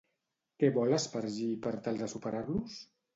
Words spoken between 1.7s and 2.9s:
tal de superar-los?